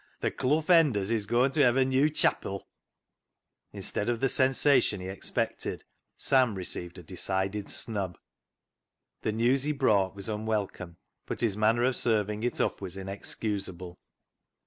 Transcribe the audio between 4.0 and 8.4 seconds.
of the sensation he expected Sam received a decided snub.